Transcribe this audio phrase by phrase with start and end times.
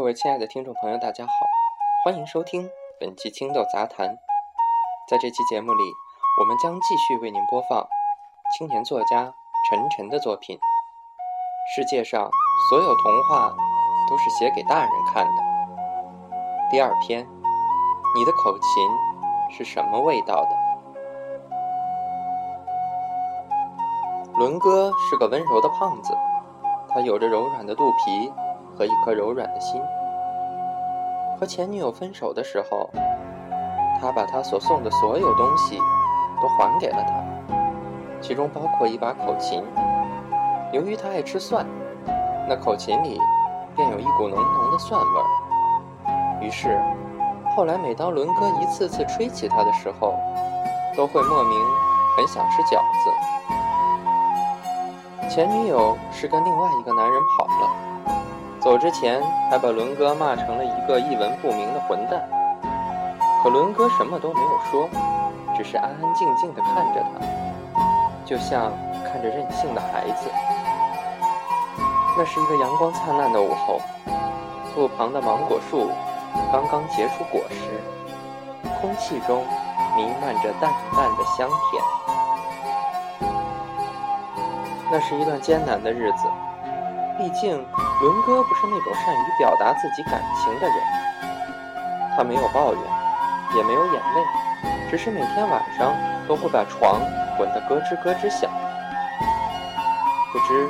[0.00, 1.32] 各位亲爱的听众朋友，大家好，
[2.02, 2.66] 欢迎收听
[2.98, 4.16] 本期青豆杂谈。
[5.06, 5.82] 在这期节目里，
[6.40, 7.86] 我们将继续为您播放
[8.56, 9.34] 青年作家
[9.68, 10.56] 陈晨的作品
[11.76, 12.30] 《世界上
[12.70, 13.54] 所有童话
[14.08, 15.32] 都是写给大人看的》
[16.70, 17.28] 第二篇：
[18.16, 18.64] 你的口琴
[19.50, 20.56] 是什么味道的？
[24.38, 26.16] 伦哥是个温柔的胖子，
[26.88, 28.32] 他有着柔软的肚皮。
[28.78, 29.82] 和一颗柔软的心。
[31.40, 32.90] 和前女友分手的时候，
[33.98, 35.78] 他把他所送的所有东西
[36.42, 37.14] 都还给了她，
[38.20, 39.64] 其中包括一把口琴。
[40.70, 41.64] 由于他爱吃蒜，
[42.46, 43.18] 那口琴里
[43.74, 45.24] 便有一股浓浓的蒜味儿。
[46.42, 46.78] 于是，
[47.56, 50.12] 后来每当伦哥一次次吹起他的时候，
[50.94, 51.58] 都会莫名
[52.18, 53.10] 很想吃饺子。
[55.30, 57.89] 前女友是跟另外一个男人跑了。
[58.70, 62.22] 走之前还把伦哥骂成了一个一文不名的混蛋，
[63.42, 64.88] 可伦哥什么都没有说，
[65.56, 67.84] 只是安安静静地看着他，
[68.24, 68.70] 就像
[69.02, 70.30] 看着任性的孩子。
[72.16, 73.80] 那是一个阳光灿烂的午后，
[74.76, 75.90] 路旁的芒果树
[76.52, 77.82] 刚刚结出果实，
[78.80, 79.42] 空气中
[79.96, 81.82] 弥漫着淡淡的香甜。
[84.92, 86.28] 那是一段艰难的日子。
[87.18, 87.66] 毕竟，
[88.00, 90.76] 伦哥不是那种善于表达自己感情的人。
[92.16, 92.82] 他没有抱怨，
[93.54, 94.24] 也没有眼泪，
[94.90, 95.94] 只是每天晚上
[96.26, 97.00] 都会把床
[97.36, 98.50] 滚得咯吱咯吱响。
[100.32, 100.68] 不知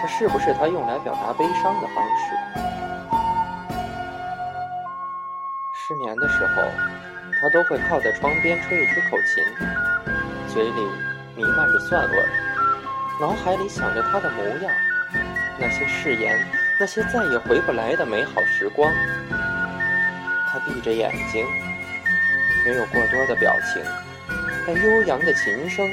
[0.00, 2.36] 这是不是他用来表达悲伤的方式？
[5.74, 6.62] 失眠的时候，
[7.40, 9.42] 他都会靠在窗边吹一吹口琴，
[10.46, 10.88] 嘴里
[11.34, 12.28] 弥漫着蒜味儿，
[13.20, 14.72] 脑海里想着他的模样。
[15.60, 16.46] 那些誓言，
[16.80, 18.92] 那些再也回不来的美好时光。
[20.50, 21.44] 他闭着眼睛，
[22.64, 23.82] 没有过多的表情，
[24.64, 25.84] 但悠扬的琴声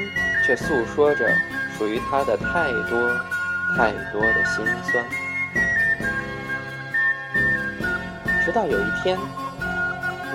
[0.45, 1.27] 却诉说着
[1.77, 3.19] 属于他的太多
[3.75, 5.03] 太多的心酸。
[8.45, 9.17] 直到有一天，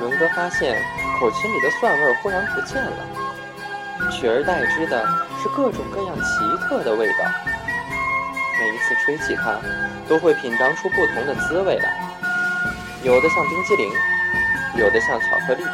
[0.01, 0.83] 伦哥发现
[1.21, 5.07] 口琴里的蒜味忽然不见了，取而代之的
[5.41, 7.25] 是各种各样奇特的味道。
[8.61, 9.59] 每一次吹起它，
[10.07, 11.99] 都会品尝出不同的滋味来，
[13.03, 13.91] 有的像冰激凌，
[14.77, 15.65] 有的像巧克力，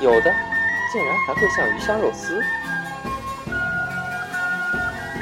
[0.00, 0.34] 有的
[0.92, 2.42] 竟然还会像鱼香肉丝。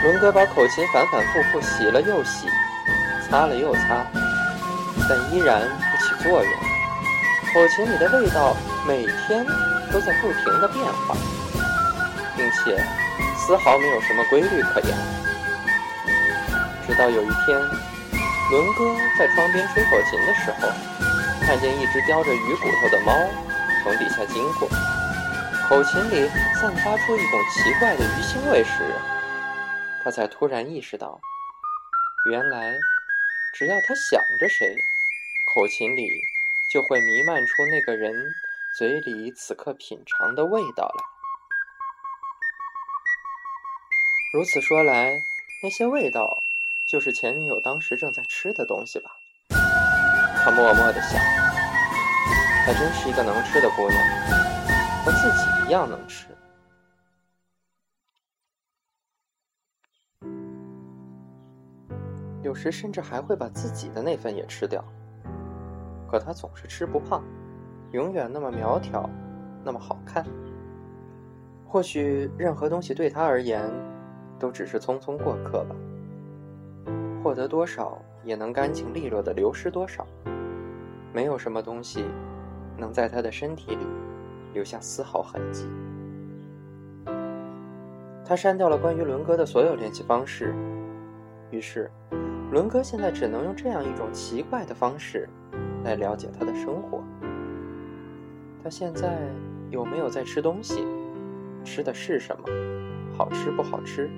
[0.03, 2.49] 伦哥把口琴反反复复洗了又洗，
[3.29, 4.07] 擦了又擦，
[5.07, 6.53] 但依然不起作用。
[7.53, 8.57] 口琴里的味道
[8.89, 9.45] 每天
[9.93, 11.15] 都在不停的变化，
[12.35, 12.83] 并且
[13.37, 15.24] 丝毫没有什么规律可言。
[16.95, 17.59] 直到有一天，
[18.53, 20.69] 伦哥在窗边吹口琴的时候，
[21.45, 23.13] 看见一只叼着鱼骨头的猫
[23.83, 24.69] 从底下经过，
[25.69, 28.95] 口琴里散发出一种奇怪的鱼腥味时，
[30.05, 31.21] 他才突然意识到，
[32.31, 32.79] 原来
[33.53, 34.77] 只要他想着谁，
[35.53, 36.09] 口琴里
[36.73, 38.15] 就会弥漫出那个人
[38.79, 41.05] 嘴里此刻品尝的味道来。
[44.33, 45.21] 如此说来，
[45.61, 46.44] 那些味道。
[46.95, 49.11] 就是前女友当时正在吃的东西吧？
[49.49, 51.21] 他默默的想，
[52.65, 54.01] 还真是一个能吃的姑娘，
[55.05, 56.29] 和自己一样能吃。
[62.45, 64.85] 有时甚至还会把自己的那份也吃掉。
[66.09, 67.25] 可她总是吃不胖，
[67.91, 69.11] 永远那么苗条，
[69.65, 70.25] 那么好看。
[71.67, 73.69] 或许任何东西对她而言，
[74.39, 75.75] 都只是匆匆过客吧。
[77.25, 80.07] 获得多少，也能干净利落的流失多少。
[81.11, 82.05] 没有什么东西
[82.77, 83.87] 能在他的身体里
[84.53, 85.67] 留下丝毫痕迹。
[88.27, 90.55] 他删掉了关于伦哥的所有联系方式，
[91.51, 91.91] 于是，
[92.51, 95.27] 伦哥现在只能用这样一种奇怪的方式
[95.83, 97.03] 来了解他的生活。
[98.63, 99.19] 他现在
[99.71, 100.85] 有没有在吃东西？
[101.65, 102.45] 吃的是什么？
[103.17, 104.11] 好吃不好吃？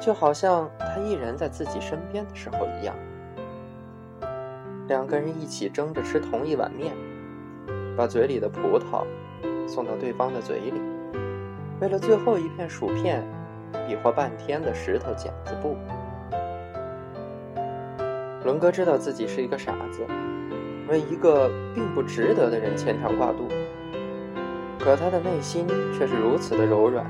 [0.00, 2.94] 就好像他一人在自己身边的时候一样，
[4.88, 6.94] 两个人一起争着吃同一碗面，
[7.96, 9.04] 把嘴里的葡萄
[9.66, 10.80] 送到对方的嘴里，
[11.80, 13.24] 为了最后一片薯片，
[13.88, 15.76] 比划半天的石头剪子布。
[18.44, 20.06] 伦哥知道自己是一个傻子，
[20.88, 23.48] 为一个并不值得的人牵肠挂肚，
[24.78, 25.66] 可他的内心
[25.98, 27.04] 却是如此的柔软。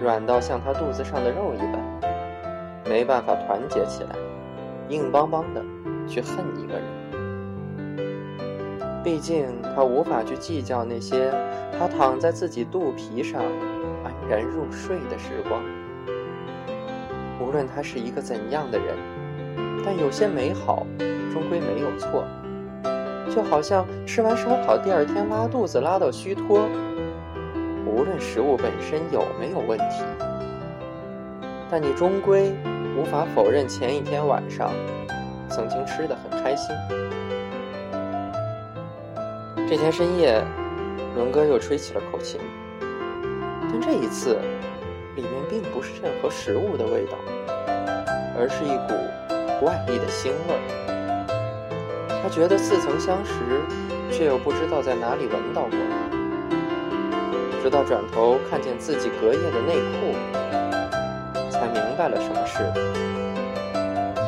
[0.00, 1.78] 软到像他肚子上的肉一般，
[2.88, 4.16] 没办法团结起来，
[4.88, 5.62] 硬邦邦的
[6.08, 6.82] 去恨一个人。
[9.04, 11.30] 毕竟他无法去计较那些
[11.78, 13.42] 他躺在自己肚皮上
[14.04, 15.62] 安然入睡的时光。
[17.38, 18.96] 无论他是一个怎样的人，
[19.84, 20.86] 但有些美好
[21.32, 22.24] 终归没有错。
[23.34, 26.68] 就好像吃完烧烤第二天拉肚子拉到虚脱，
[27.90, 30.04] 无论食物本身有没有问题，
[31.68, 32.54] 但你终归
[32.96, 34.70] 无法否认前一天晚上
[35.48, 36.74] 曾经吃得很开心。
[39.68, 40.40] 这天深夜，
[41.16, 42.40] 伦哥又吹起了口琴，
[43.70, 44.38] 但这一次
[45.16, 47.18] 里面并不是任何食物的味道，
[48.38, 48.94] 而是一股
[49.60, 50.60] 怪异的腥味儿。
[52.22, 53.32] 他觉得似曾相识，
[54.10, 55.99] 却又不知道在哪里闻到过。
[57.62, 60.14] 直到转头看见自己隔夜的内裤，
[61.50, 62.64] 才明白了什么事。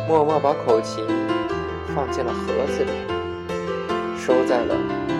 [0.07, 1.03] 默默把口琴
[1.95, 2.91] 放进了盒子里，
[4.19, 4.75] 收在了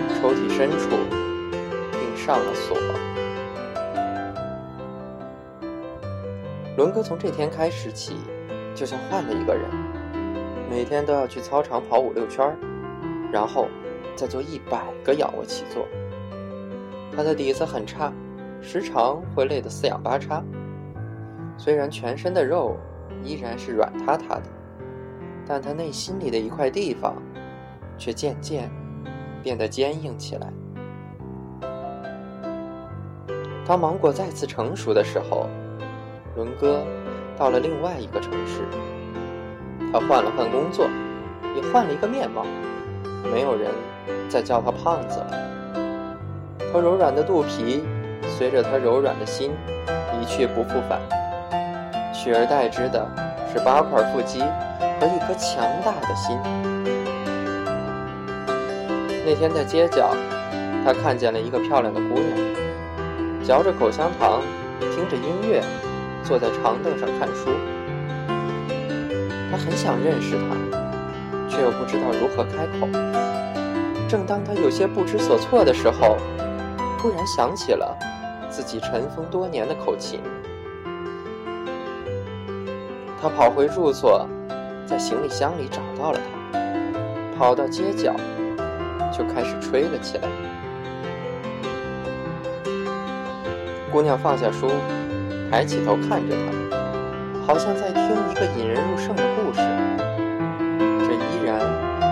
[0.09, 0.89] 抽屉深处，
[1.91, 2.77] 并上了锁。
[6.77, 8.17] 伦哥从这天开始起，
[8.75, 9.63] 就像换了一个人。
[10.69, 12.55] 每天都要去操场跑五六圈，
[13.31, 13.67] 然后
[14.15, 15.87] 再做一百个仰卧起坐。
[17.15, 18.11] 他的底子很差，
[18.61, 20.43] 时常会累得四仰八叉。
[21.57, 22.77] 虽然全身的肉
[23.23, 24.43] 依然是软塌塌的，
[25.45, 27.15] 但他内心里的一块地方
[27.97, 28.69] 却渐渐
[29.41, 30.51] 变得坚硬起来。
[33.65, 35.47] 当芒果再次成熟的时候，
[36.35, 36.83] 伦哥
[37.37, 38.61] 到了另外一个城市。
[39.91, 40.87] 他换了换工作，
[41.55, 42.43] 也换了一个面貌，
[43.31, 43.69] 没有人
[44.27, 45.62] 再叫他胖子了。
[46.59, 47.83] 他柔软的肚皮
[48.37, 49.51] 随着他柔软的心
[50.19, 50.99] 一去不复返，
[52.13, 53.07] 取而代之的
[53.51, 54.39] 是八块腹肌
[54.99, 56.37] 和一颗强大的心。
[59.25, 60.15] 那天在街角，
[60.83, 64.41] 他看见了一个漂亮的姑娘，嚼着口香糖，
[64.79, 65.63] 听着音乐，
[66.23, 67.49] 坐在长凳上看书。
[69.51, 70.57] 他很想认识她，
[71.47, 72.87] 却又不知道如何开口。
[74.09, 76.17] 正当他有些不知所措的时候，
[77.03, 77.97] 突然想起了
[78.49, 80.21] 自己尘封多年的口琴。
[83.21, 84.25] 他跑回住所，
[84.85, 86.19] 在行李箱里找到了
[86.53, 88.15] 它，跑到街角，
[89.11, 90.29] 就开始吹了起来。
[93.91, 94.69] 姑娘放下书，
[95.51, 97.45] 抬起头看着他。
[97.45, 99.59] 好像在听一个引人入胜的故事。
[100.99, 101.59] 这依然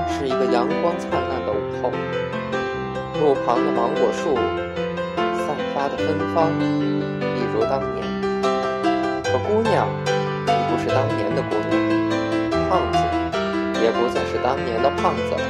[0.09, 1.30] 是一个阳光灿烂，
[3.21, 4.33] 路旁的芒果树
[5.45, 8.01] 散发的芬芳，一如当年。
[9.23, 9.87] 可姑娘
[10.47, 11.77] 已不是当年的姑娘，
[12.67, 12.97] 胖子
[13.83, 15.41] 也不再是当年的胖子了。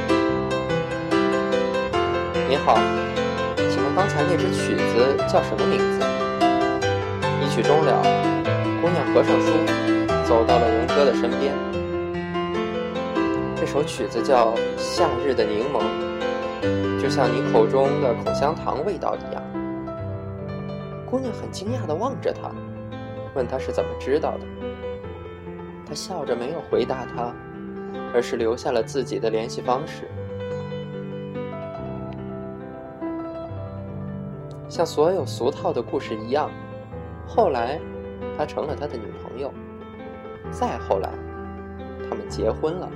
[2.50, 2.77] 你好，
[3.56, 6.06] 请问刚才那支曲子叫什么名字？
[7.41, 8.03] 一曲终了。
[8.81, 9.47] 姑娘合上书，
[10.27, 11.53] 走到了伦哥的身边。
[13.56, 14.47] 这首曲子叫
[14.77, 15.79] 《夏日的柠檬》，
[17.01, 19.41] 就像你口中的口香糖味道一样。
[21.09, 22.51] 姑娘很惊讶地望着他，
[23.35, 24.45] 问他是怎么知道的。
[25.85, 27.33] 他笑着没有回答他，
[28.13, 30.07] 而是留下了自己的联系方式。
[34.69, 36.50] 像所有俗套的故事一样，
[37.27, 37.79] 后来。
[38.38, 39.51] 他成了他的女朋友，
[40.51, 41.09] 再后来，
[42.07, 42.89] 他们结婚了。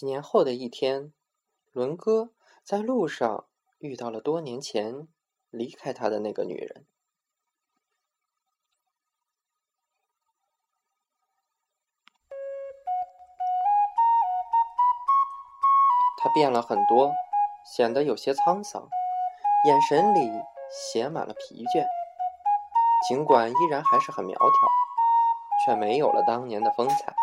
[0.00, 1.12] 几年后的一天，
[1.72, 2.30] 伦哥
[2.64, 5.06] 在路上遇到了多年前
[5.50, 6.86] 离开他的那个女人。
[16.16, 17.12] 他变了很多，
[17.76, 18.88] 显得有些沧桑，
[19.66, 20.30] 眼神里
[20.72, 21.84] 写满了疲倦。
[23.06, 24.48] 尽管依然还是很苗条，
[25.66, 27.14] 却没有了当年的风采。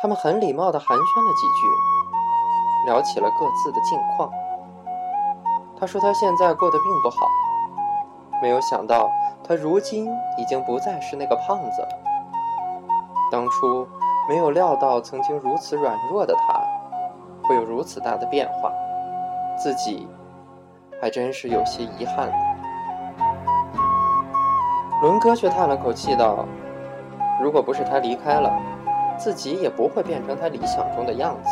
[0.00, 4.30] 他们很礼貌地寒暄了几句，聊起了各自的近况。
[5.78, 7.26] 他说他现在过得并不好，
[8.40, 9.10] 没有想到
[9.42, 11.88] 他如今已经不再是那个胖子了。
[13.30, 13.86] 当初。
[14.28, 16.60] 没有料到曾经如此软弱的他，
[17.44, 18.70] 会有如此大的变化，
[19.56, 20.06] 自己
[21.00, 22.30] 还真是有些遗憾。
[25.00, 26.44] 伦哥却叹了口气道
[27.40, 28.52] ：“如果不是他离开了，
[29.18, 31.50] 自己也不会变成他理想中的样子。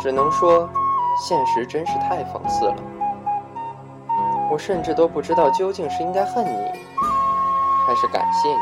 [0.00, 0.68] 只能说，
[1.18, 2.76] 现实真是太讽刺了。”
[4.50, 6.70] 我甚至都不知道究竟是应该恨你，
[7.86, 8.56] 还是感谢你。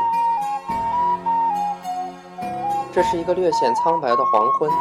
[2.91, 4.71] 这是一个略显苍白的黄昏，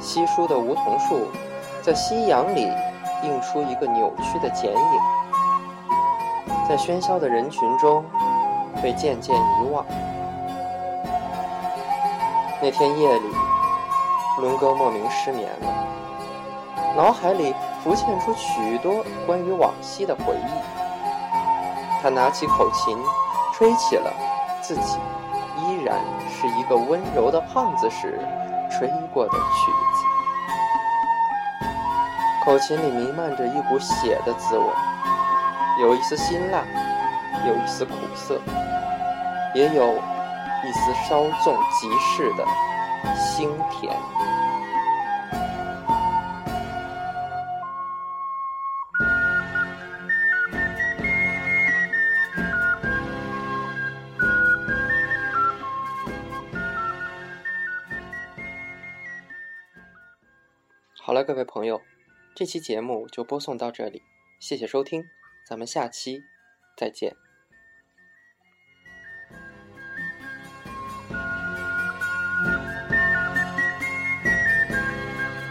[0.00, 1.28] 稀疏的梧桐树
[1.80, 2.70] 在夕阳里
[3.22, 5.00] 映出一个扭曲的剪影，
[6.68, 8.04] 在喧嚣的人群中
[8.82, 9.84] 被渐渐遗忘。
[12.60, 13.36] 那天夜里，
[14.40, 15.66] 伦哥莫名失眠了，
[16.96, 22.02] 脑海里浮现出许多关于往昔的回忆。
[22.02, 22.98] 他拿起口琴，
[23.54, 24.12] 吹起了
[24.60, 24.98] 自己。
[25.60, 25.98] 依然
[26.30, 28.18] 是一个温柔的胖子时
[28.70, 30.04] 吹过的曲子，
[32.44, 34.64] 口琴里弥漫着一股血的滋味，
[35.82, 36.62] 有一丝辛辣，
[37.46, 38.40] 有一丝苦涩，
[39.52, 39.94] 也有
[40.64, 42.44] 一丝稍纵即逝的
[43.16, 43.96] 腥甜。
[61.00, 61.80] 好了，各位朋友，
[62.34, 64.02] 这期节目就播送到这里，
[64.40, 65.02] 谢谢收听，
[65.48, 66.22] 咱们下期
[66.76, 67.27] 再见。